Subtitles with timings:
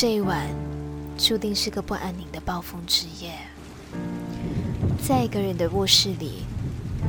[0.00, 0.46] 这一晚
[1.18, 3.32] 注定是个不安宁的暴风之夜。
[5.02, 6.44] 在一个人的卧室里，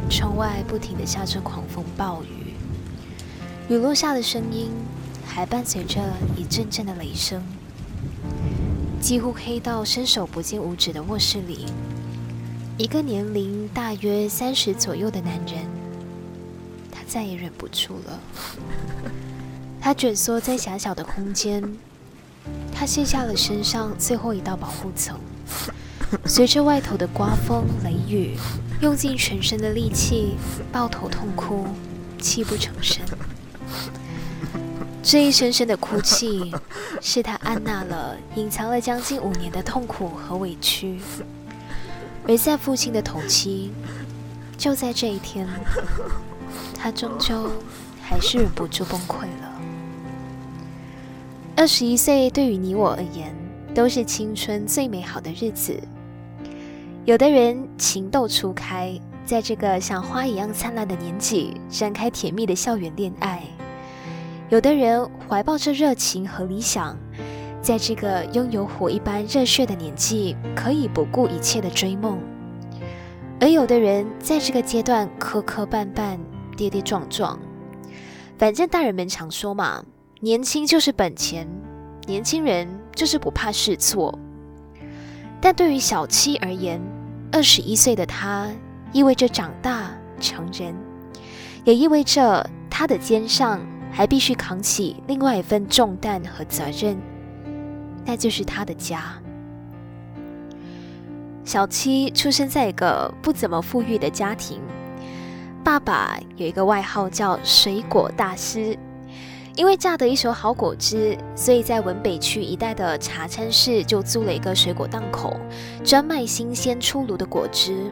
[0.10, 2.56] 窗外不停的下着狂风暴雨，
[3.72, 4.72] 雨落下的声音
[5.24, 6.02] 还伴随着
[6.36, 7.40] 一阵阵的雷声。
[9.00, 11.68] 几乎黑到伸手不见五指的卧室里，
[12.76, 15.64] 一个年龄大约三十左右的男人，
[16.92, 18.20] 他再也忍不住了。
[19.80, 21.64] 他蜷缩在狭小的空间，
[22.80, 25.20] 他卸下了身上最后一道保护层，
[26.24, 28.38] 随着外头的刮风雷雨，
[28.80, 30.38] 用尽全身的力气
[30.72, 31.68] 抱头痛哭，
[32.22, 33.06] 泣不成声。
[35.04, 36.56] 这一声声的哭泣，
[37.02, 41.02] 是他按捺了隐藏了将近五年的痛苦和委屈。
[42.30, 43.74] 而在父亲的头七，
[44.58, 45.46] 就在这一天，
[46.74, 47.52] 他终究
[48.02, 49.49] 还是忍不住崩溃了。
[51.60, 53.36] 二十一岁对于你我而言，
[53.76, 55.78] 都是青春最美好的日子。
[57.04, 63.44] 有的人情窦初开，在这个像花一样灿烂的年纪，展开甜蜜的校园恋爱。
[64.48, 66.98] 有的人怀抱着热情和理想，
[67.62, 72.20] 在这个拥有火一般热血的年纪，可以不顾一切的追梦；
[73.42, 76.18] 而有的人在这个阶段磕磕绊绊、
[76.56, 77.38] 跌跌撞撞。
[78.38, 79.84] 反正大人们常说嘛，
[80.20, 81.48] 年轻就是本钱，
[82.06, 84.18] 年轻人就是不怕试错。
[85.42, 86.82] 但对于小七而言，
[87.32, 88.48] 二十一岁的他
[88.92, 90.76] 意味着长大成人，
[91.64, 93.60] 也意味着他的肩上。
[93.92, 96.96] 还必须扛起另外一份重担和责任，
[98.06, 99.20] 那就是他的家。
[101.44, 104.62] 小七出生在一个不怎么富裕的家庭，
[105.64, 108.78] 爸爸有一个外号叫“水果大师”，
[109.60, 115.36] 因为榨得一手好果汁，所以在文北区一带的茶餐室就租了一个水果档口，
[115.84, 117.92] 专卖新鲜出炉的果汁。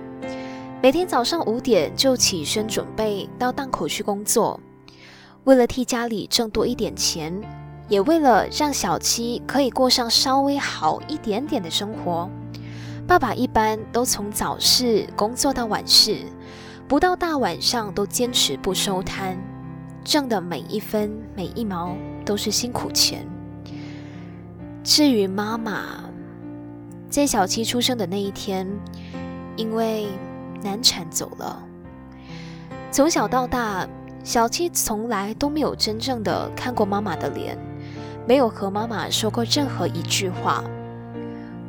[0.82, 4.58] 每天早上五点就起身准备到档口去工作。
[5.44, 7.38] 为了替家里挣多一点钱，
[7.90, 12.30] 也为了让小七可以过上稍微好一点点的生活，
[13.06, 16.20] 爸爸一般都从早市工作到晚市，
[16.88, 19.38] 不到大晚上都坚持不收摊，
[20.08, 21.94] 挣的每一分每一毛
[22.26, 23.28] 都是辛苦钱。
[24.82, 26.06] 至于妈妈，
[27.10, 28.66] 在小七出生的那一天，
[29.58, 30.08] 因为
[30.64, 31.62] 难产走了。
[32.90, 33.86] 从小到大。
[34.24, 37.58] 小七从来都没有真正的看过妈妈的脸，
[38.28, 40.62] 没有和妈妈说过任何一句话。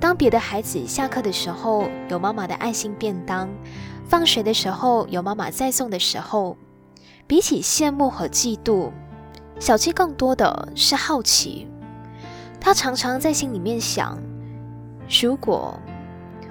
[0.01, 3.49] 当别的孩子下课的时候有妈妈的爱心便当，
[4.09, 6.57] 放学的时候有妈妈再送的时候，
[7.29, 8.91] 比起羡慕和嫉妒，
[9.61, 11.69] 小七更多的是好奇。
[12.59, 14.19] 他常常在心里面想：
[15.21, 15.79] 如果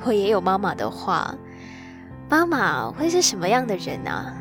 [0.04, 1.34] 我也有妈妈的话，
[2.30, 4.38] 妈妈会是什么样的人啊？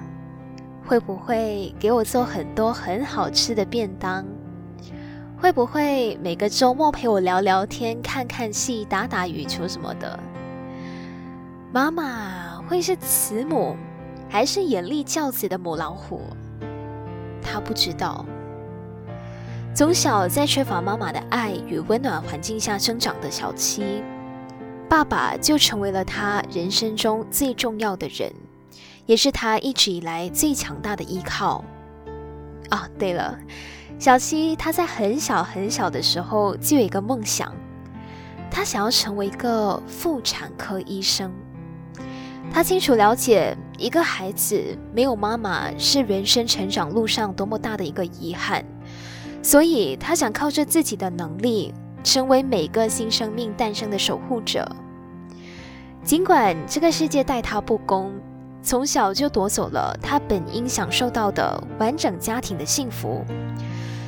[0.84, 4.22] 会不会给我做很多很好吃的便当？
[5.38, 10.20] 会不会每个周末陪我聊聊天、看看戏、打打羽球什么的？
[11.72, 13.74] 妈妈会是慈母，
[14.36, 16.20] 还是严厉教子的母老虎？
[17.40, 18.22] 他不知道。
[19.74, 24.02] 从小在缺乏妈妈的爱与温暖环境下生长的小七，
[24.90, 28.30] 爸爸就成为了他人生中最重要的人。
[29.06, 31.64] 也是他一直以来最强大的依靠。
[32.70, 33.38] 哦，对了，
[33.98, 37.50] 小七他在很小很小的时候就有一个梦想，
[38.50, 41.32] 他想要成为一个妇产科医生。
[42.52, 48.64] 他清楚了解，一个孩子没有妈妈是人生成长路上多么大的一个遗憾，
[49.42, 51.72] 所以他想靠着自己的能力，
[52.02, 54.66] 成为每个新生命诞生的守护者。
[56.02, 58.12] 尽管这个世界待他不公。
[58.62, 63.24] 从小就夺走了他本应享受到的完整家庭的幸福，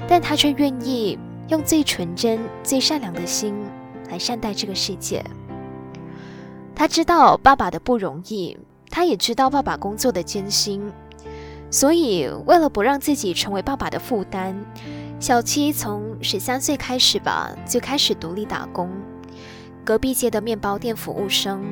[0.08, 1.16] 但他却愿意
[1.46, 3.54] 用最纯真、最善良的心
[4.10, 5.24] 来善待这个世界。
[6.74, 8.58] 他知道爸爸的不容易，
[8.90, 10.92] 他也知道爸爸工作的艰辛，
[11.70, 14.54] 所以为了不让自己成为爸爸的负担，
[15.20, 18.90] 小七从十三岁开始吧，就开始独立打工，
[19.84, 21.64] 隔壁街的面包店服务生，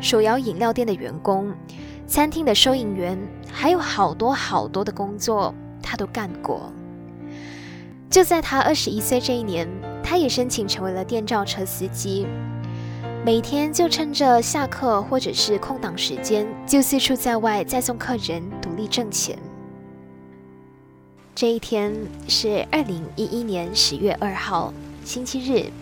[0.00, 1.52] 手摇饮料店的员工。
[2.06, 3.18] 餐厅的收银员，
[3.50, 6.70] 还有好多好多的工作，他都干过。
[8.10, 9.66] 就在他二十一岁这一年，
[10.02, 12.26] 他也申请成为了电召车司机，
[13.24, 19.38] 每天就趁着下课或者是空档时间，就四处在外载送客人，独立挣钱。
[21.34, 21.90] 这一天
[22.28, 24.74] 是二零一一年十月二号，
[25.06, 25.72] 星期日，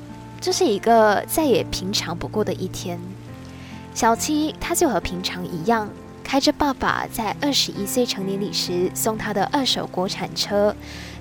[0.40, 2.96] 这是一个再也平常不过的一天。
[3.92, 5.88] 小七他就和平常一样，
[6.22, 10.72] 开着爸爸在二十一岁成年礼时送他的二手国产车，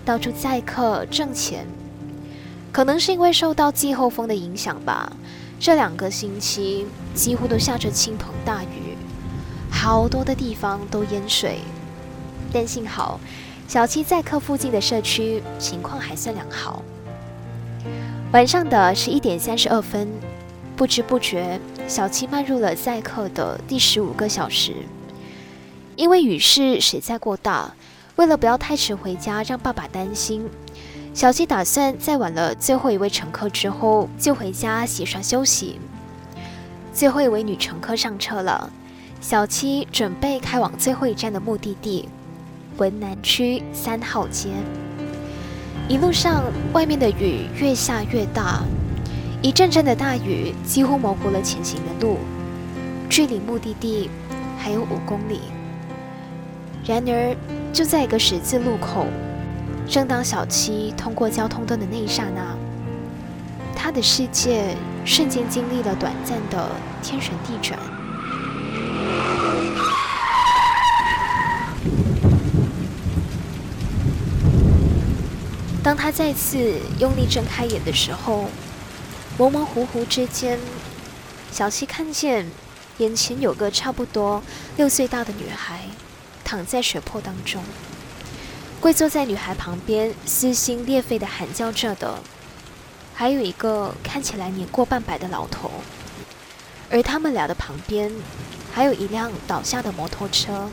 [0.06, 1.66] 到处载客挣钱。
[2.72, 5.12] 可能是因为受到季候风的影响吧，
[5.62, 8.98] 这两个星期几乎都下着倾盆大雨，
[9.70, 11.60] 好多的地方都淹水。
[12.52, 13.20] 但幸好，
[13.68, 16.82] 小七载客附近的社区情况还算良好。
[18.34, 20.08] 晚上的十一点三十二分，
[20.76, 24.74] 不知不觉，小七迈入了载客的第十五个小时。
[25.96, 27.72] 因为雨势实在过大，
[28.16, 30.50] 为了不要太迟回家，让爸爸担心，
[31.14, 35.78] 小七打算在晚了最后一位乘客之后就回家洗刷休息。
[36.94, 38.72] 最后一位女乘客上车了，
[39.20, 42.08] 小七准备开往最后一站的目的地——
[42.78, 44.50] 文南区三号街。
[45.90, 48.64] 一路上，外面的雨越下越大，
[49.42, 52.20] 一阵阵的大雨几乎模糊了前行的路，
[53.10, 54.10] 距离目的地
[54.58, 55.42] 还有五公里。
[56.86, 57.36] 然而，
[57.74, 59.06] 就在一个十字路口，
[59.92, 62.56] 正当小七通过交通灯的那一刹那，
[63.76, 64.74] 他的世界
[65.04, 66.70] 瞬间经历了短暂的
[67.04, 67.78] 天旋地转。
[75.84, 78.46] 当他再次用力睁开眼的时候，
[79.38, 80.58] 模模糊糊之间，
[81.52, 82.50] 小七看见
[83.00, 84.42] 眼前有个差不多
[84.78, 85.82] 六岁大的女孩
[86.46, 87.62] 躺在血泊当中，
[88.82, 92.18] 跪坐在女孩旁边，撕心裂肺的喊叫着的，
[93.14, 95.70] 还有一个看起来年过半百的老头，
[96.90, 98.12] 而他们俩的旁边
[98.74, 100.68] 还有一辆倒下的摩托车，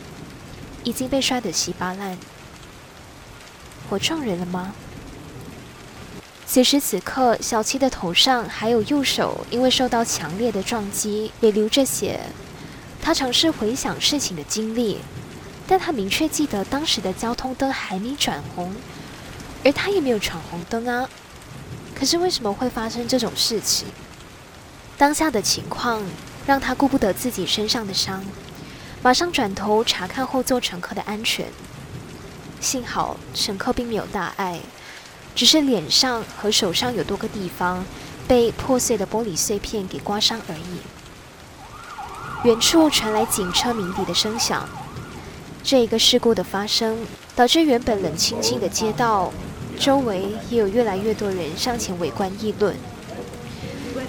[0.84, 2.16] 已经被摔得稀巴烂。
[3.90, 4.72] 我撞人了吗？
[6.46, 12.20] 此时此刻，小七的头上还有右手，因为受到强烈的撞击，也流着血。
[13.02, 14.98] 他尝试回想事情的经历，
[15.68, 18.74] 但他明确记得当时的交通灯还没转红，
[19.62, 21.08] 而他也没有闯红灯啊。
[21.94, 23.86] 可是为什么会发生这种事情？
[24.96, 26.02] 当下的情况
[26.46, 28.24] 让他顾不得自己身上的伤，
[29.02, 31.46] 马上转头查看后座乘客的安全。
[32.60, 34.58] 幸好乘客并没有大碍。
[35.34, 37.84] 只是脸上和手上有多个地方
[38.26, 40.80] 被破碎的玻璃碎片给刮伤而已。
[42.42, 44.68] 远处传来警车鸣笛的声响，
[45.62, 46.96] 这一个事故的发生，
[47.36, 49.32] 导致原本冷清清的街道
[49.78, 52.74] 周围也有越来越多人上前围观议论。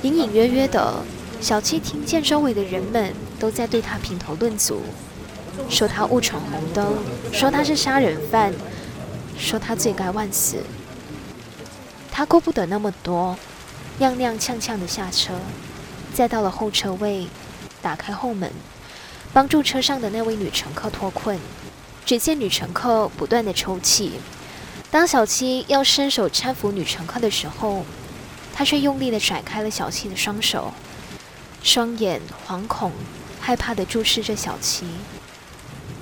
[0.04, 1.04] 隐隐约约的，
[1.42, 4.82] 小七听见周围的人们都在对他评头论足，
[5.70, 6.94] 说他误闯红灯，
[7.34, 8.54] 说他是杀人犯，
[9.38, 10.58] 说他罪该万死。
[12.12, 13.38] 他顾不得那么多，
[14.00, 15.34] 踉踉跄跄的下车，
[16.14, 17.28] 再到了后车位，
[17.82, 18.50] 打开后门，
[19.34, 21.40] 帮助车上的那位女乘客脱困。
[22.06, 24.14] 只见女乘客不断的抽泣，
[24.90, 27.86] 当小七要伸手搀扶女乘客的时候，
[28.52, 30.74] 他却用力的甩开了小七的双手，
[31.62, 32.92] 双眼惶恐、
[33.40, 34.88] 害怕的注视着小七，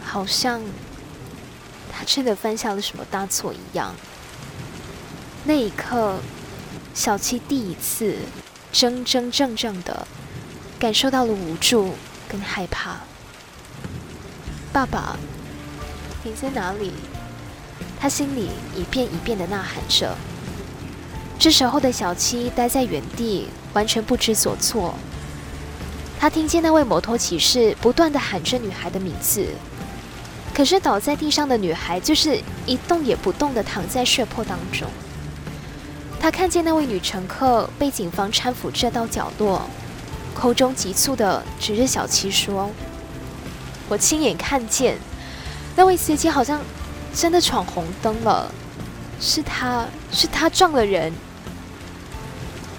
[0.01, 0.61] 好像
[1.91, 3.93] 他真的犯下了什么大错一样。
[5.43, 6.19] 那一刻，
[6.93, 8.15] 小七第一次
[8.71, 10.07] 真真正正的
[10.79, 11.95] 感受到了无助
[12.29, 12.99] 跟害怕。
[14.77, 15.17] 爸爸，
[16.21, 16.91] 你在哪里？
[17.99, 20.15] 他心里一遍一遍的呐喊着。
[21.39, 24.93] 这时候的小七待在原地，完全不知所措。
[26.19, 29.47] 他听见那位摩托骑士不断的喊着女孩的名字，
[30.53, 34.87] 可是倒在地上的女孩就是一动也不动的躺在血泊当中。
[36.19, 39.63] 他看见那位女乘客被警方搀扶着到角落，
[40.35, 42.69] 口中急促的指着小七说
[43.89, 44.97] ：“我亲眼看见，
[45.75, 46.61] 那位司机好像
[47.13, 48.51] 真的闯红灯了，
[49.19, 51.13] 是他是他撞了人。”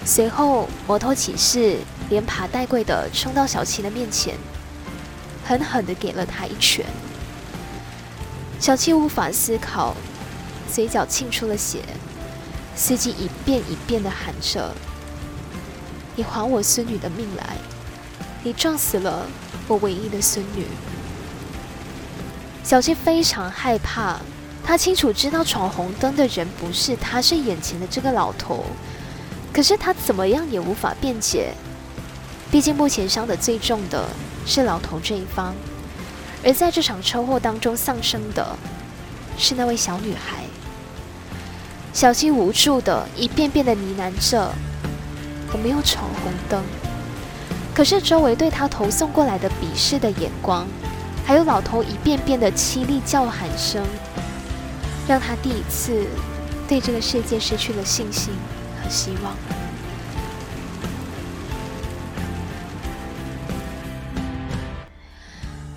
[0.05, 1.77] 随后，摩托骑士
[2.09, 4.35] 连爬带跪的冲到小七的面前，
[5.45, 6.85] 狠狠的给了他一拳。
[8.59, 9.95] 小七无法思考，
[10.71, 11.83] 嘴角沁出了血。
[12.75, 14.73] 司机一遍一遍的喊着
[16.15, 17.57] ：“你还我孙女的命来！
[18.41, 19.27] 你撞死了
[19.67, 20.65] 我唯一的孙女。”
[22.69, 24.19] 小七非常害怕，
[24.63, 28.63] 他清楚知道闯红灯的人不是他，是眼前的这个老头。
[29.51, 31.51] 可是他怎么样也无法辩解，
[32.51, 34.07] 毕竟目前伤的最重的
[34.45, 35.55] 是老头这一方，
[36.45, 38.55] 而在这场车祸当中丧生的
[39.35, 40.43] 是那位小女孩。
[41.91, 44.53] 小七无助的一遍遍的呢喃着
[45.51, 46.63] ：“我没有闯红灯。
[47.73, 50.67] 可是周围对他投送过来的鄙视的眼光，
[51.29, 53.85] 还有老头一遍遍的凄厉叫喊声，
[55.07, 56.07] 让他第一次
[56.67, 58.33] 对这个世界失去了信心
[58.81, 59.35] 和希望。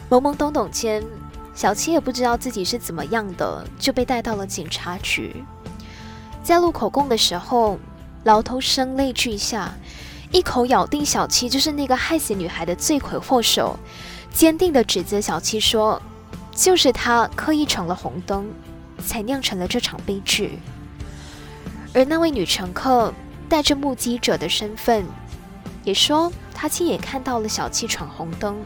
[0.09, 1.05] 懵懵懂懂间，
[1.55, 5.45] 小七也不知道自己是怎么样的，就被带到了警察局。
[6.43, 7.79] 在录口供的时候，
[8.25, 9.75] 老头声泪俱下，
[10.31, 13.79] 一口咬定小七就是那个害死女孩的罪魁祸首，
[14.33, 16.01] 坚定的指责小七说
[16.53, 18.51] ：“就是他刻意闯了红灯，
[19.05, 20.59] 才酿成了这场悲剧。”
[21.95, 23.13] 而那位女乘客
[23.49, 25.05] 带着目击者的身份，
[25.85, 28.57] 也说她亲眼看到了小七闯红灯。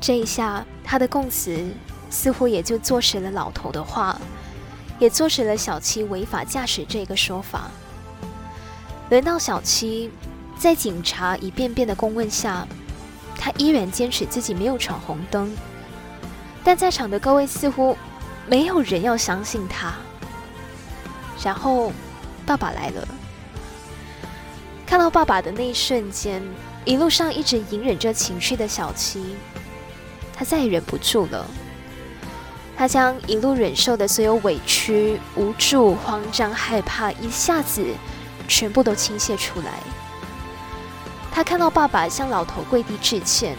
[0.00, 1.68] 这一下，他的供词
[2.08, 4.18] 似乎也就坐实了老头的话，
[4.98, 7.70] 也坐实了小七违法驾驶这个说法。
[9.10, 10.10] 轮到小七，
[10.58, 12.66] 在警察一遍遍的公问下，
[13.38, 15.56] 他依然坚持自己没有闯红灯。
[16.62, 17.96] 但在场的各位似乎
[18.46, 19.94] 没有人要相信他。
[21.42, 21.92] 然后，
[22.44, 23.08] 爸爸来了。
[24.84, 26.42] 看到爸爸的那一瞬间，
[26.84, 29.36] 一路上一直隐忍着情绪的小七。
[30.34, 31.46] 他再也忍不住了，
[32.76, 37.84] 他将一路忍受的所有委屈、无助、慌张、害怕，一下子
[38.46, 39.80] 全部都倾泻出来。
[41.38, 43.56] 他看到爸爸向老头跪地致歉，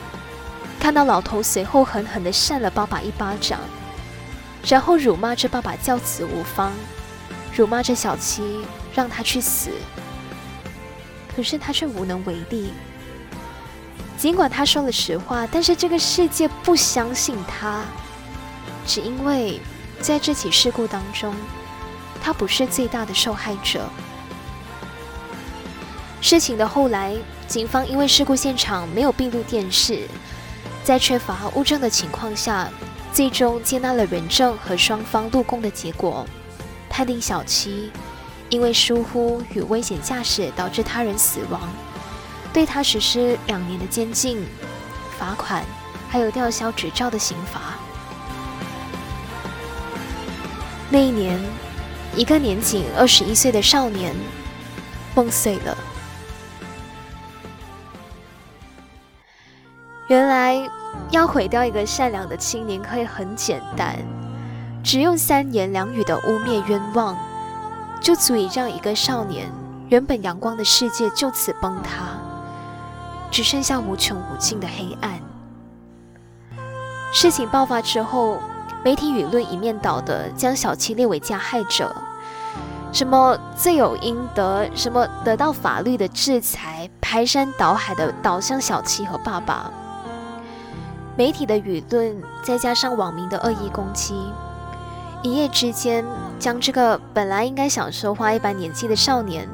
[0.81, 3.57] 看到老头随后狠狠地扇了爸爸一巴掌，
[4.67, 6.73] 然后辱骂着爸爸教子无方，
[7.55, 9.69] 辱骂着小七让他去死，
[11.33, 12.73] 可是他却无能为力。
[14.17, 17.85] 尽管他说了实话，但是这个世界不相信他，
[18.85, 19.57] 只因为
[20.01, 21.33] 在这起事故当中，
[22.21, 23.87] 他不是最大的受害者。
[26.19, 27.15] 事情的后来，
[27.49, 30.07] 警方因为事故现场没有闭路电视，
[30.83, 32.69] 在缺乏物证的情况下，
[33.11, 36.27] 最终接纳了人证和双方录供的结果，
[36.87, 37.91] 判定小七
[38.49, 41.59] 因为疏忽与危险驾驶导致他人死亡。
[42.53, 44.45] 对他实施两年的监禁、
[45.17, 45.65] 罚款，
[46.07, 47.79] 还有吊销执照的刑罚。
[50.91, 51.39] 那一年，
[52.15, 54.15] 一个年仅二十一岁的少年
[55.15, 55.75] 梦碎了。
[60.09, 60.67] 原来，
[61.11, 63.95] 要毁掉一个善良的青年可以很简单，
[64.83, 67.15] 只用三言两语的污蔑冤枉，
[68.01, 69.51] 就足以让一个少年
[69.87, 72.17] 原本阳光的世界就此崩塌。
[73.29, 75.19] 只剩下无穷无尽的黑暗。
[77.13, 78.39] 事情爆发之后，
[78.83, 81.95] 媒体舆论一面倒的将小七列为加害者，
[82.91, 89.69] 什么罪有应得，什么得到法律的制裁，排山倒海的倒向小七和爸爸。
[91.19, 94.15] 媒体的舆论再加上网民的恶意攻击，
[95.21, 96.05] 一夜之间
[96.39, 99.45] 将这个本来应该享受花一般年纪的少年，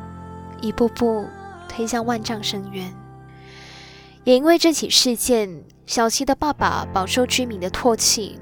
[0.62, 1.25] 一步步
[1.67, 2.93] 推向万丈深渊。
[4.25, 8.39] 也因为这起事件，小七的爸爸饱受居民的唾弃。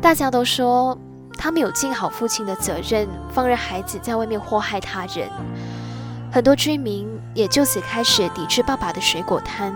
[0.00, 0.96] 大家都说
[1.36, 5.28] 他没有尽好父亲的责任，放任孩子在外面祸害他人。
[6.30, 9.74] 很多居民也就此开始抵制爸爸的水果摊，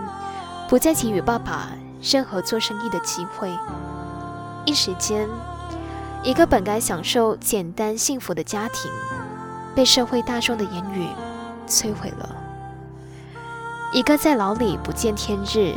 [0.69, 1.71] 不再给予爸爸
[2.05, 3.51] 任何做生意的机会。
[4.63, 5.27] 一时间，
[6.23, 8.91] 一个本该享受简单幸福的家庭，
[9.73, 11.07] 被社会大众的言语
[11.67, 12.35] 摧毁了。
[13.91, 15.73] 一个在牢里不见天日，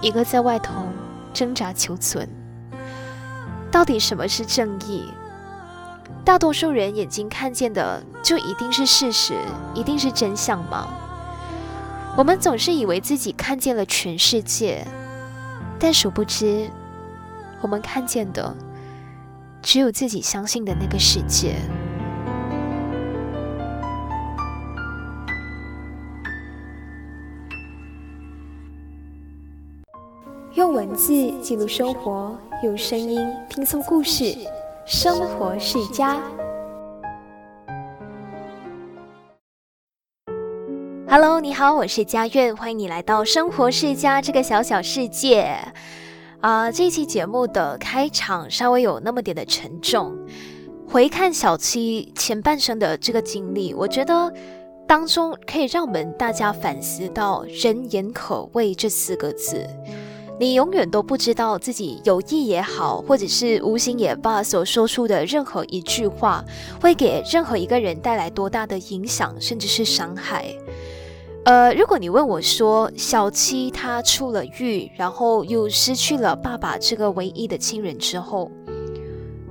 [0.00, 0.86] 一个在外头
[1.32, 2.28] 挣扎求存。
[3.70, 5.12] 到底什么是正义？
[6.24, 9.34] 大多数人眼睛看见的就一定是事实，
[9.74, 10.88] 一定是真相吗？
[12.16, 14.86] 我们总是以为自己看见了全世界，
[15.78, 16.68] 但殊不知，
[17.60, 18.56] 我们看见的
[19.62, 21.56] 只有自己相信的那个世界。
[30.54, 34.34] 用文字记录生活，用声音拼凑故事。
[34.86, 36.16] 生活世家
[41.08, 45.56] ，Hello，你好，我是佳苑，欢迎你来到生活世家这个小小世界。
[46.40, 50.16] 啊，这期节目的开场稍微有那么点的沉重。
[50.88, 54.32] 回看小七前半生的这个经历，我觉得
[54.86, 59.66] 当中可以让我们大家反思到“人言可畏”这四个字。
[60.38, 66.44] 你永远都不知道自己有意也好，或者是无心也罢，所说出的任何一句话，
[66.78, 70.54] 会给任何一个人带来多大的影响，甚至是伤害。
[71.46, 78.50] 呃，如果你问我说，小七他出了狱，然后又失去了爸爸这个唯一的亲人之后，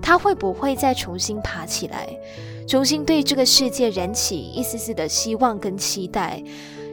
[0.01, 2.09] 他会不会再重新爬起来，
[2.67, 6.43] 重新对这个世界燃起一丝丝的希望跟期待？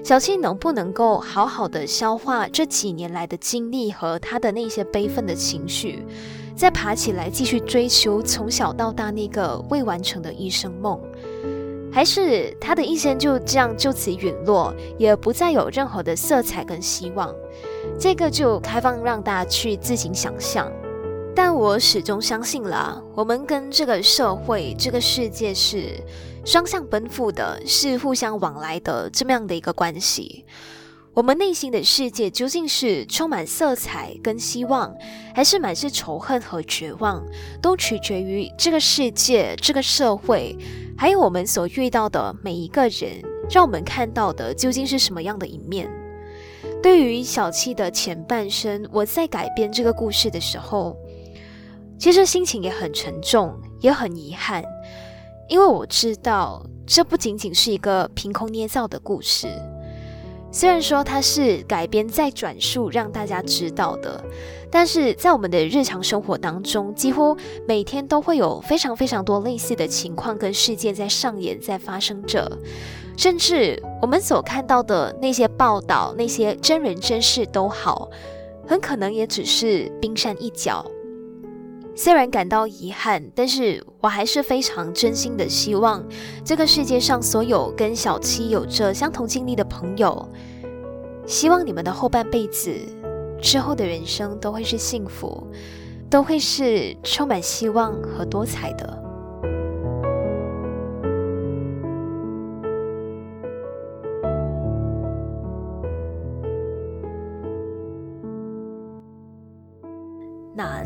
[0.04, 6.06] 小七能不能够好好的消化这几年来的经历和他的那些悲愤的情绪，
[6.54, 11.00] 再爬起来继续追求从小到大那个未完成的一生梦？
[11.92, 17.32] 还是他的一生就这样就此陨落，也不再有任何的色彩跟希望。
[17.98, 20.72] 这个就开放让大家去自行想象。
[21.34, 26.00] 但我始终相信啦，我们跟这个社会、这个世界是
[26.44, 30.44] 双向奔赴的，是互相往来的这么样的一个关系。
[31.14, 34.94] 我们内心的世界究竟是充满色彩跟希望，
[35.34, 37.22] 还是满是仇恨和绝望，
[37.60, 40.56] 都取决于这个世界、这个社会。
[40.96, 45.90] 还有我们所遇到的每一个人，让我们看到的究竟是什么样的一面？
[46.82, 50.96] 对于小七的前半生，我在改编这个故事的时候，
[51.98, 54.64] 其实心情也很沉重，也很遗憾，
[55.46, 59.48] 因为我知道这不仅仅是一个凭空捏造的故事。
[60.52, 64.22] 虽然说它是改编再转述让大家知道的，
[64.70, 67.34] 但是在我们的日常生活当中，几乎
[67.66, 72.58] 每天都会有非常非常多类似的情况跟事件在上演、在发生着，
[73.16, 78.10] 甚至我们所看到的那些报道、那些真人真事都好，
[78.66, 80.84] 很可能也只是冰山一角。
[81.94, 86.02] 虽然感到遗憾，但是我还是非常真心的希望，
[86.44, 90.28] 这个世界上所有跟小七有着相同经历的朋友，
[91.26, 92.74] 希望你们的后半辈子
[93.40, 95.46] 之后的人生都会是幸福，
[96.08, 99.01] 都会是充满希望和多彩的。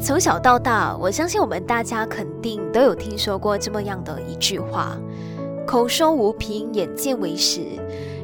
[0.00, 4.96] 从小到大，我相信我们大家肯定都有听说过这么样的一句话
[5.66, 7.62] ：“口说无凭，眼见为实。”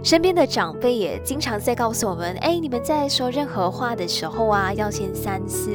[0.04, 5.70] 身边的长辈也经常在告诉我们：“哎，你们在说任何话的时候啊，要先三思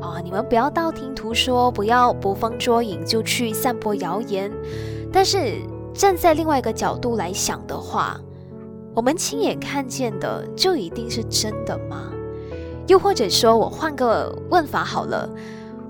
[0.00, 0.20] 啊！
[0.22, 4.50] 你们不要道听途说，不要捕风捉影就去散播谣言。”
[5.12, 5.56] 但是
[5.92, 8.20] 站在另外一个角度来想的话，
[8.94, 12.09] 我们亲眼看见的就一定是真的吗？
[12.90, 15.30] 又或者说，我换个问法好了，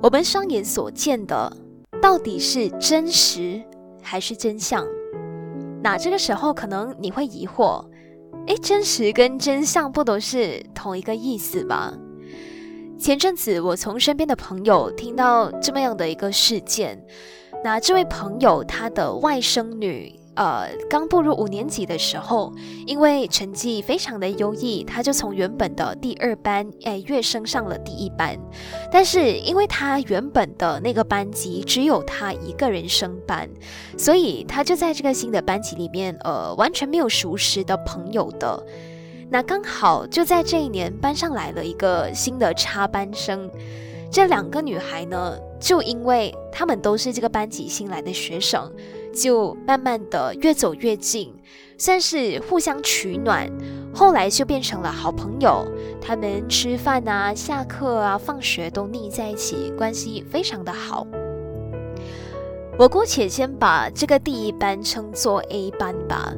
[0.03, 1.51] 我们双眼所见的
[2.03, 3.59] 到底是真实
[4.03, 4.87] 还是真相？
[5.83, 7.83] 那这个时候可能你会疑惑，
[8.49, 11.95] 诶，真实跟真相不都是同一个意思吗？
[12.99, 17.03] 前阵子我从身边的朋友听到这么样的一个事件，
[17.65, 20.20] 那这位朋友他的外甥女。
[20.37, 22.53] 呃，刚步入五年级的时候，
[22.87, 28.39] 因为成绩非常的优异，他就从原本的第二班，哎，跃升上了第一班。
[28.91, 33.51] 但是，因为他原本的那个班级只有他一个人升班，
[33.99, 38.65] 所以他就在这个新的班级里面，呃，完全没有熟识的朋友的。
[39.29, 43.51] 那刚好就在这一年，班上来了一个新的插班生。
[44.11, 48.73] 这两个女孩呢，就因为她们都是这个班级新来的学生。
[49.13, 51.35] 就慢慢的越走越近，
[51.79, 53.51] 算是互相取暖。
[53.93, 55.67] 后来就变成了好朋友，
[56.01, 61.07] 他们吃饭啊、下课啊、放学都腻在一起，关系非常的好。
[62.79, 66.33] 我姑且先把这个第一班称作 A 班吧。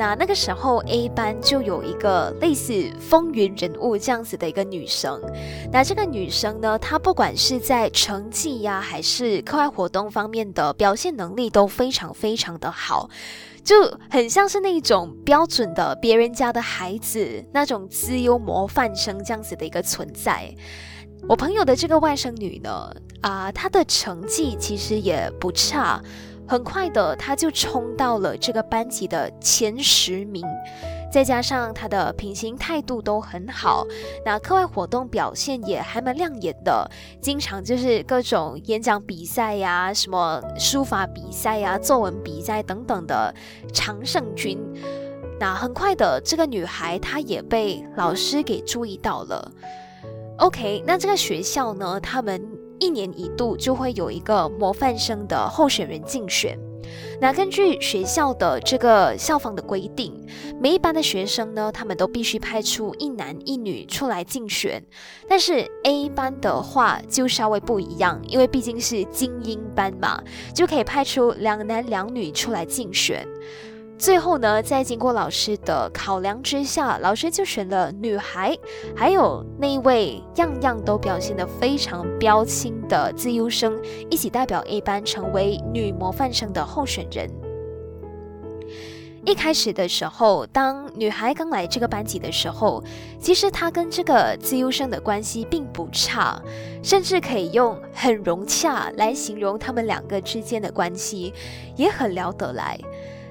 [0.00, 5.20] 那那个时候，A 班就有一个类似风云人物这样子的一个女生。
[5.70, 13.10] 那这个女生呢，她不管是在成绩呀，还是课外活动方面的表现能力都非常非常的好，
[13.62, 13.76] 就
[14.08, 20.50] 很像是那种标准的别人家的孩子，那种资优模范生这样子的一个存在。
[21.28, 26.00] 我朋友的这个外甥女呢，啊，她的成绩其实也不差。
[26.50, 30.44] 很快的，他就冲到了这个班级的前十名，
[31.08, 33.86] 再加上他的品行态度都很好，
[34.24, 43.32] 那课外活动表现也还蛮亮眼的，经常就是各种演讲比赛呀、什么书法比赛呀、作文比赛等等的
[43.72, 44.58] 常胜军。
[45.38, 49.52] 那很快的，这个女孩她也被老师给注意到了。
[50.38, 52.59] OK，那这个学校呢，他们。
[52.80, 56.58] 一年一度就会有一个模范生的候选人竞选。
[57.20, 60.12] 那根据学校的这个校方的规定，
[60.58, 64.82] 每一班的学生呢，他们都必须派出一男一女出来竞选。
[65.28, 70.20] 但是 A 班的话就稍微不一样，因为毕竟是精英班嘛，
[70.54, 73.28] 就可以派出两男两女出来竞选。
[74.00, 78.56] 最后呢，在经过老师的考量之下，老师就选了女孩，
[78.96, 87.30] 还有那一位样样都表现得非常标清的自优生，一起代表 A 班成为女模范生的候选人。
[89.26, 92.82] 一开始的时候，当女孩刚来这个班级的时候，
[93.20, 96.40] 其实她跟这个自优生的关系并不差，
[96.82, 101.34] 甚至可以用很融洽来形容他们两个之间的关系，
[101.76, 102.80] 也很聊得来。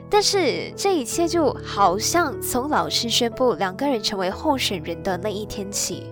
[0.09, 6.11] 但是这一切就好像从老师宣布两个人成为候选人的那一天起，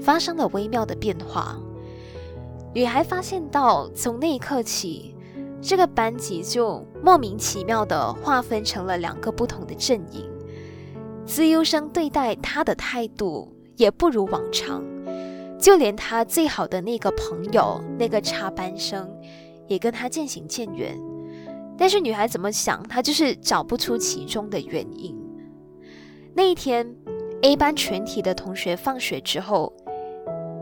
[0.00, 1.58] 发生了微妙的变化。
[2.74, 5.14] 女孩发现到，从那一刻起，
[5.60, 10.26] 这个班级就莫名其妙的划分成了两个不同的阵营。
[11.26, 14.82] 资优生对待她的态度也不如往常，
[15.60, 19.06] 就连她最好的那个朋友，那个插班生，
[19.68, 20.98] 也跟她渐行渐远。
[21.82, 25.18] 但是女孩怎么想，她就是找不出其中的原因。
[26.32, 26.94] 那一天
[27.42, 29.72] ，A 班全体的同学放学之后，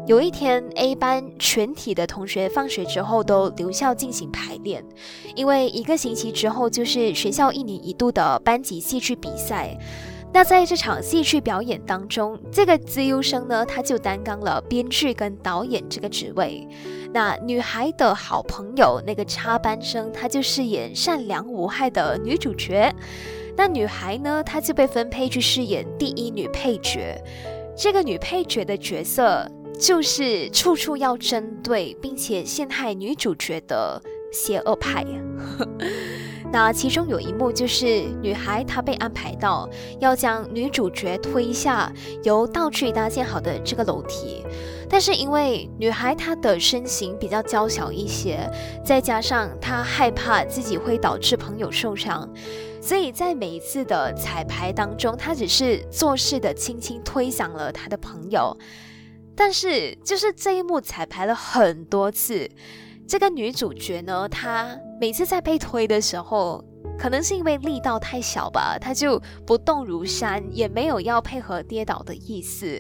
[0.07, 4.83] 有一天 A 班全体的同学放学之后都留校进行排练，
[5.37, 9.77] 因为一个星期之后就是学校一年一度的班级戏剧比赛。
[10.33, 16.67] 那在这场戏剧表演当中，这个自优生呢，他就担当了编剧跟导演这个职位。
[17.13, 22.95] 那女孩的好朋友那个插班生，她就饰演善良无害的女主角。
[23.57, 27.21] 那女孩呢，她就被分配去饰演第一女配角。
[27.77, 29.45] 这个女配角的角色
[29.81, 34.01] 就是处处要针对并且陷害女主角的
[34.33, 35.05] 邪恶派。
[36.53, 39.69] 那其中有一幕就是女孩她被安排到
[40.01, 41.93] 要将女主角推下
[42.25, 44.45] 由道具搭建好的这个楼梯，
[44.89, 48.51] 但是因为女孩她的身形比较娇小一些，
[48.85, 52.29] 再加上她害怕自己会导致朋友受伤，
[52.83, 58.57] 所以在每一次的彩排当中，她只是做事的轻轻推响了她的朋友，
[59.37, 62.51] 但是就是这一幕彩排了很多次。
[63.07, 66.63] 这个女主角呢，她每次在被推的时候，
[66.99, 72.79] 可能是因为力道太小吧，她就不动如山，也没有要配合跌倒的意思。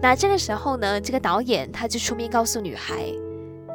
[0.00, 3.12] 那这个时候呢，这个导演他就出面告诉女孩：“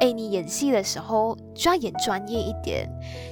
[0.02, 2.88] 哎，你演戏的时候就要演专业一点，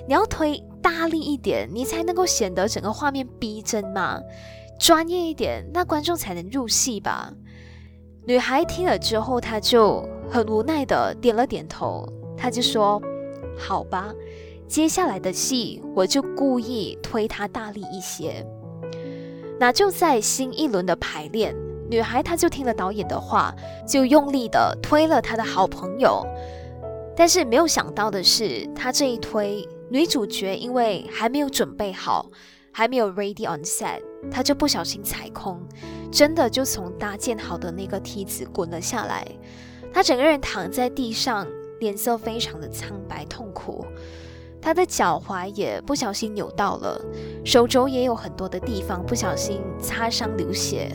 [0.07, 4.21] 你要推大力一点，你才能够显得整个画面逼真嘛。
[4.79, 7.33] 专业一点，那观众才能入戏吧。”
[8.25, 12.07] 女孩听了之后，她就很无奈的点了点头。
[12.37, 13.03] 她就说
[13.59, 14.15] ：“好吧，
[14.69, 18.47] 接下来的戏我就故意推他大力一些。
[19.61, 21.53] 那就在新一轮的排练，
[21.91, 23.53] 女孩她就听了导演的话，
[23.89, 26.25] 就用力的推了她的好朋友。
[27.17, 32.31] 但是没有想到的是，她这一推，女主角因为还没有准备好，
[32.71, 35.61] 还没有 ready on set，她就不小心踩空，
[36.13, 39.27] 真的就从搭建好的那个梯子滚了下来。
[39.93, 41.45] 她整个人躺在地上。”
[41.81, 43.85] 脸色非常的苍白痛苦，
[44.61, 47.01] 他的脚踝也不小心扭到了，
[47.45, 50.91] 手肘也有很多的地方不小心擦伤流血。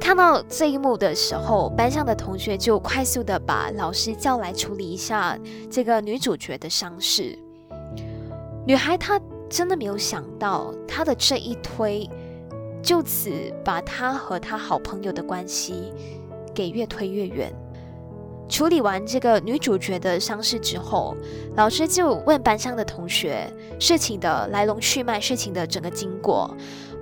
[0.00, 5.36] 看到这一幕的时候，班上的同学就快速的把老师叫来处理一下
[5.68, 7.36] 这个女主角的伤势。
[8.64, 12.08] 女孩她真的没有想到，她的这一推，
[12.80, 13.32] 就此
[13.64, 15.92] 把她和她好朋友的关系
[16.54, 17.52] 给越推越远。
[18.48, 21.16] 处理完这个女主角的伤势之后，
[21.56, 26.54] 老师就问班上的同学事情的来龙去脉，事情的整个经过。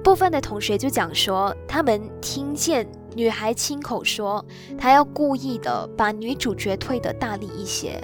[0.02, 4.44] 部分的同学就讲说，他们听见女孩亲口说，
[4.78, 8.02] 她要故意的把女主角推得大力一些。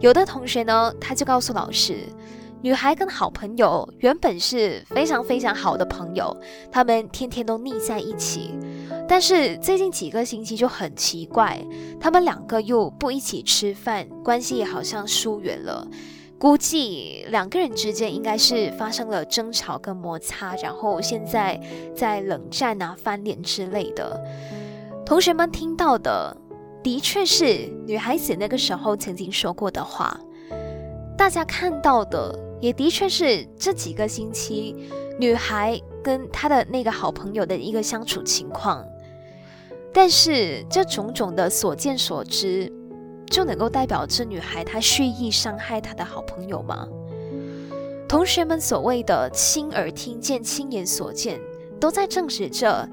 [0.00, 1.98] 有的同学呢，他就告诉老师。
[2.64, 6.34] 女孩跟好朋友原本是非常非常好的朋友，
[6.72, 8.58] 他们天天都腻在一起。
[9.06, 11.62] 但是最近几个星期就很奇怪，
[12.00, 15.86] 他们两个又不一起吃饭，关系也好像疏远了。
[16.38, 21.60] 估计两个人之间应该是发生了争吵跟摩擦，然后现在
[21.94, 24.18] 在冷战啊、翻脸之类的。
[25.04, 26.34] 同学们听到的
[26.82, 30.18] 的确是女孩子那个时候曾经说过的话，
[31.14, 32.42] 大家看到的。
[32.60, 34.74] 也的确是这几个星期，
[35.18, 38.84] 女孩跟她的那个好朋友的一个相处情况。
[39.92, 42.72] 但是这种种的所见所知，
[43.26, 46.88] 就能够代表这女孩她蓄意伤害她的好朋友吗？
[48.08, 51.40] 同学们所谓的亲耳听见、亲眼所见，
[51.80, 52.88] 都在证实着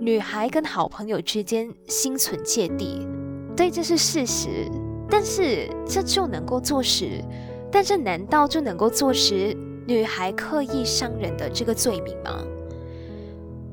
[0.00, 3.06] 女孩跟好朋友之间心存芥蒂。
[3.56, 4.70] 对，这是事实。
[5.10, 7.22] 但是这就能够坐实？
[7.72, 9.56] 但这难道就能够坐实
[9.86, 12.44] 女孩刻意伤人的这个罪名吗？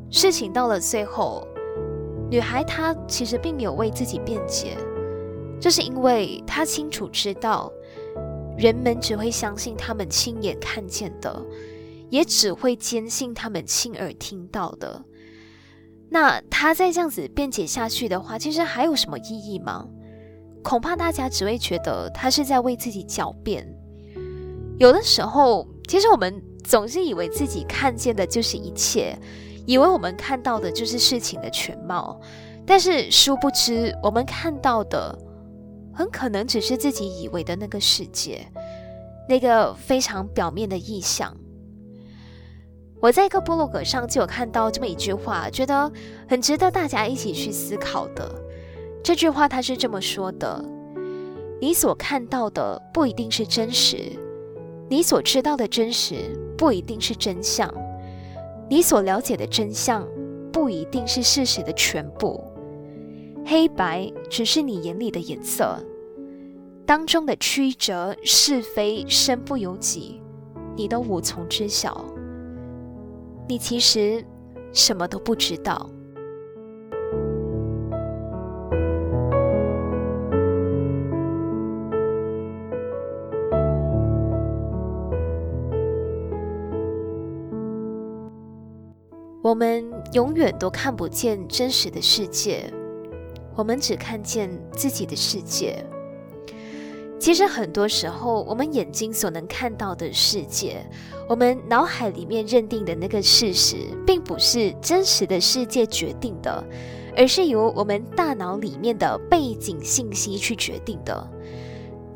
[0.09, 1.45] 事情到了最后，
[2.31, 4.77] 女孩她其实并没有为自己辩解，
[5.59, 7.71] 这是因为她清楚知道，
[8.57, 11.45] 人们只会相信他们亲眼看见的，
[12.09, 15.03] 也只会坚信他们亲耳听到的。
[16.09, 19.85] 那她再这样子辩解下去的话，其实还有什么意义吗？
[20.63, 23.75] 恐怕大家只会觉得她是在为自己狡辩。
[24.79, 29.15] 有的时候，其实我们总是以为自己看见的就是一切。
[29.65, 32.19] 以为我们看到的就是事情的全貌，
[32.65, 35.15] 但是殊不知，我们看到的
[35.93, 38.47] 很可能只是自己以为的那个世界，
[39.27, 41.37] 那个非常表面的意象。
[42.99, 45.91] 我在一个部落格上就有看到这么一句话，觉得
[46.27, 48.27] 很值得大家一起去思考的。
[49.03, 50.65] 这句话它是这么说的：
[51.61, 54.17] 你所看到的不一定是真实，
[54.89, 56.15] 你所知道的真实
[56.58, 57.71] 不一定是真相。
[58.67, 60.08] 你所了解的真相
[60.52, 62.43] 不一定是事实的全部，
[63.45, 65.78] 黑白只是你眼里的颜色，
[66.86, 70.21] 当中的曲折是非身不由己，
[70.75, 72.04] 你都无从知晓。
[73.47, 74.23] 你其实
[74.73, 75.89] 什么都不知道。
[89.49, 89.83] 我们
[90.13, 92.71] 永远都看不见真实的世界，
[93.55, 95.83] 我们只看见自己的世界。
[97.19, 100.85] 其实很多时候，我们眼睛所能看到的世界，
[101.27, 106.63] 我们脑海里面认定的那个事实，并不是真实的世界决定的，
[107.17, 111.27] 而是由我们大脑里面的背景信息去决定的。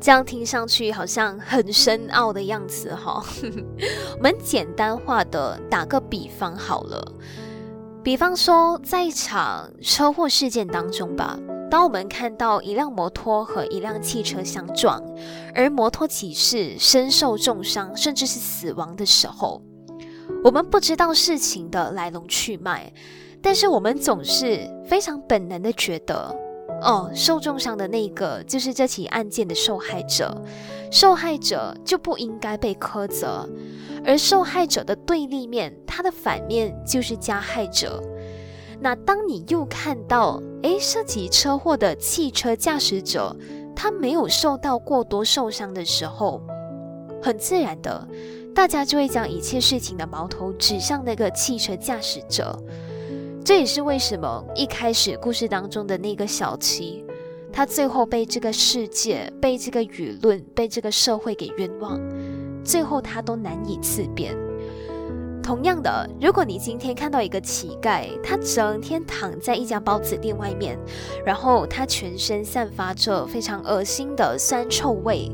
[0.04, 3.24] 这样听上去好像很深奥的样子哈，
[4.18, 7.12] 我们简单化的打个比方好了，
[8.02, 11.38] 比方说在一场车祸事件当中吧，
[11.70, 15.02] 当我们看到一辆摩托和一辆汽车相撞，
[15.54, 19.62] 而摩托骑士身受重伤甚至是死亡的时候，
[20.44, 22.92] 我们不知道事情的来龙去脉，
[23.40, 26.43] 但是我们总是非常本能的觉得。
[26.82, 30.42] 哦，受重伤的那个就是这起案件的受害者，
[30.90, 33.48] 受害者就不应该被苛责，
[34.04, 38.02] 而受害者的对立面，他的反面就是加害者。
[38.80, 43.34] 那当你又看到，诶，涉及车祸的汽车驾驶者，
[43.74, 46.42] 他没有受到过多受伤的时候，
[47.22, 48.06] 很自然的，
[48.54, 52.58] 大家就会将一切事情的矛头指向那个汽车驾驶者。
[53.44, 57.04] 这也是为什么一开始故事当中的那个小七，
[57.52, 62.00] 他最后被这个世界、被这个舆论、被这个社会给冤枉，
[62.64, 64.34] 最后他都难以自辩。
[65.42, 70.78] 同样的，如果你今天看到一个乞丐，他整天躺在一家包子店外面，
[71.22, 75.30] 然后他全身散发着非常恶心的酸臭味，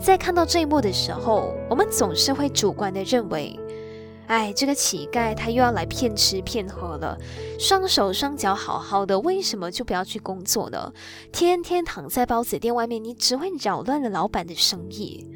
[0.00, 3.60] 在看到这一幕的时候，我们总是会主观的认为。
[4.32, 7.18] 哎，这个乞丐他又要来骗吃骗喝了，
[7.60, 10.90] 双手双脚好好的，为什么就不要去工作呢？
[11.30, 15.28] 天天躺在包子店外面，你只会扰乱了老板的生意。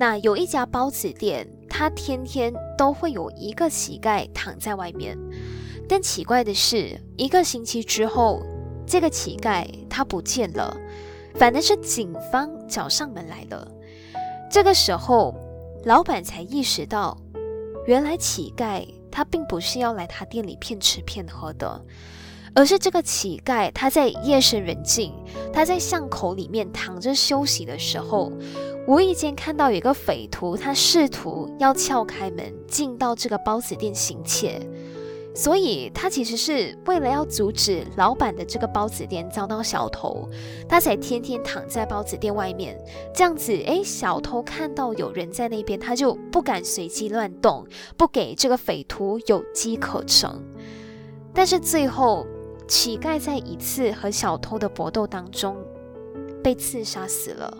[0.00, 5.16] 那有一家包子店，他天天都会有一个乞丐躺在外面，
[5.88, 8.42] 但奇怪的是，一个星期之后，
[8.84, 10.76] 这个乞丐他不见了，
[11.36, 13.70] 反而是警方找上门来了。
[14.50, 15.32] 这个时候，
[15.84, 17.16] 老板才意识到。
[17.90, 21.84] 原来乞丐他并不是要来他店里骗吃骗喝的，
[22.54, 25.12] 而是这个乞丐他在夜深人静，
[25.52, 28.30] 他在巷口里面躺着休息的时候，
[28.86, 34.60] 无意间看到有一个匪徒，他试图要撬开门进到这个包子店行窃。
[35.40, 40.28] 所以他其实是为了要阻止老板的这个包子店遭到小偷，
[40.68, 42.78] 他才天天躺在包子店外面，
[43.14, 50.44] 这样子，诶，小偷看到有人在那边，他就不敢随机乱动，不给这个匪徒有机可乘。
[51.32, 52.26] 但是最后，
[52.68, 55.56] 乞丐在一次和小偷的搏斗当中
[56.44, 57.56] 被刺杀死了。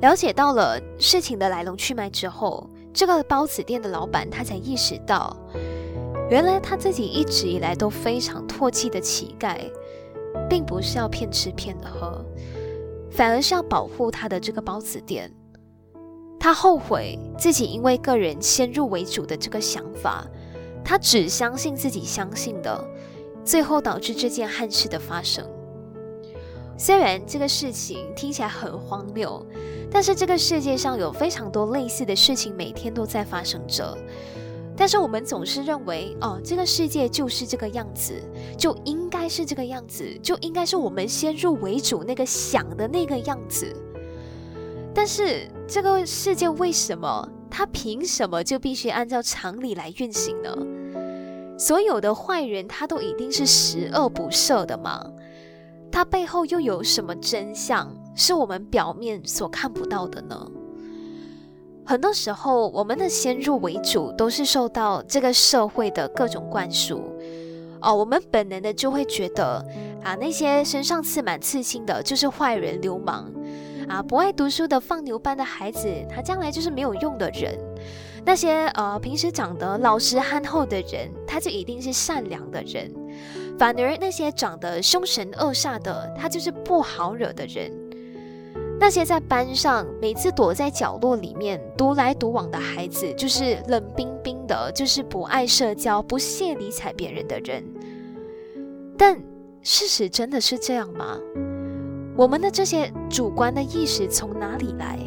[0.00, 5.36] 了解到了事情的来龙去脉之后，这个包子店的老板他才意识到。
[6.30, 9.58] 原来他自己一直以来都非常唾弃的乞丐，
[10.48, 12.24] 并不是要骗吃骗喝，
[13.10, 15.28] 反而是要保护他的这个包子店。
[16.38, 20.24] 他后悔自己因为个人先入为主的这个想法，
[20.84, 22.82] 他只相信自己相信的，
[23.44, 25.44] 最后导致这件憾事的发生。
[26.78, 29.44] 虽然这个事情听起来很荒谬，
[29.90, 33.98] 但是这个世界上有非常多类似的事情，每天都在发生着。
[34.80, 38.14] 但是我们总是认为，哦，这个世界就是这个样子，
[38.56, 43.70] 就应该是这个样子，就应该是我们先入为主那个想的那个样子。
[44.94, 50.56] 但是这个世界为什么它凭什么就必须按照常理来运行呢？
[51.58, 55.04] 所有的坏人他都一定是十恶不赦的吗？
[55.92, 60.50] 他背后又有什么真相是我们表面所看不到的呢？
[61.84, 67.02] 很多时候，我们的先入为主都是受到这个社会的各种灌输
[67.80, 69.64] 哦，我们本能的就会觉得
[70.02, 73.32] 啊，那些身上刺满刺青的就是坏人、流氓
[73.88, 77.58] 啊，不爱读书的放牛班的孩子，他将来就是没有用的人。
[78.24, 82.88] 那些呃平时长得老实憨厚的人，他就一定是善良的人；
[83.58, 87.72] 反而那些长得凶神恶煞的，他就是不好惹的人。
[88.80, 97.62] 那些在班上每次躲在角落里面独来独往的孩子，就是冷冰冰的，就是不爱社交、不屑理睬别人的人。
[98.96, 99.20] 但
[99.60, 101.18] 事实真的是这样吗？
[102.16, 104.98] 我们的这些主观的意识从哪里来？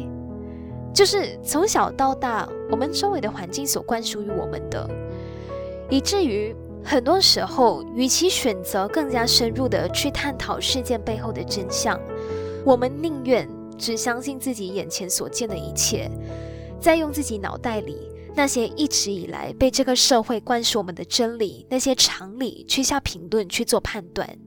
[0.92, 4.88] 就是从小到大，我们周围的环境所灌输于我们的，
[5.90, 11.98] 以至于很多时候，与其选择更加深入的去探讨事件背后的真相，
[12.64, 13.48] 我们宁愿。
[13.78, 16.10] 只相信自己眼前所见的一切，
[16.80, 17.96] 再用自己脑袋里
[18.34, 24.38] 那些一直以来被这个社会灌输我们的真理、那些常理去下评论、去做判断。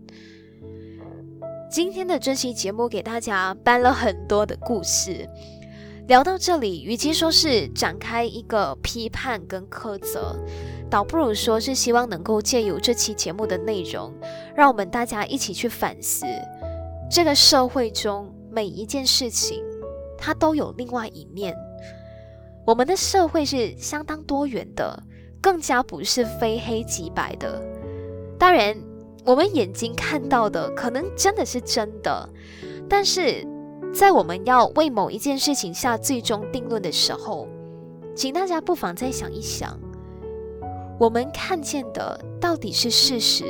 [1.69, 5.27] 今天的这期节目给大家搬了很多的故事，
[6.07, 10.35] 聊到这里，与其说是展开一个批判跟苛责，
[10.89, 14.13] 倒不如说是希望能够借由这期节目的内容，
[14.55, 16.25] 让我们大家一起去反思
[17.11, 18.33] 这个社会中。
[18.51, 19.63] 每一件事情，
[20.17, 21.55] 它都有另外一面。
[22.65, 25.03] 我们的社会是相当多元的，
[25.41, 27.61] 更加不是非黑即白的。
[28.37, 28.77] 当然，
[29.23, 32.29] 我们眼睛看到的可能真的是真的，
[32.89, 33.47] 但是
[33.93, 37.47] 在我们要为某一件事情下最终定论的时候，
[38.15, 39.79] 请大家不妨再想一想：
[40.99, 43.45] 我们看见的到底是事实，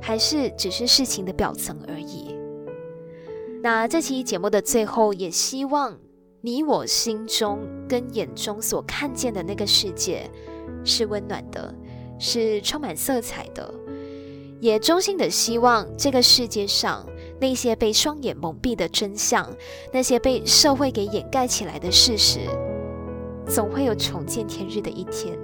[0.00, 2.31] 还是只是事情的表层而已？
[3.62, 5.96] 那这期节目的最后，也希望
[6.40, 10.28] 你我心中跟眼中所看见的那个世界
[10.84, 11.72] 是温暖的，
[12.18, 13.72] 是充满色彩的，
[14.58, 17.06] 也衷心的希望这个世界上
[17.40, 19.48] 那些被双眼蒙蔽的真相，
[19.92, 22.40] 那些被社会给掩盖起来的事实，
[23.46, 25.38] 总会有重见天日的一天。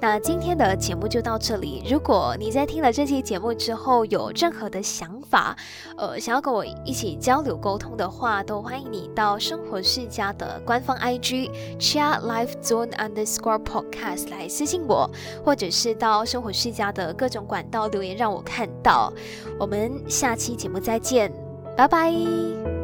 [0.00, 1.84] 那今天的节目就到这里。
[1.86, 5.54] 如果你在听了这期节目之后有任何的想法，
[5.96, 15.10] 呃，想要跟我一起交流沟通的话，都欢迎你到生活世家的官方 IG Chia Life Zone Underscore Podcast 来私信我，
[15.44, 19.12] 或者是到生活世家的各种管道留言让我看到。
[19.58, 21.30] 我们下期节目再见，
[21.76, 22.79] 拜拜。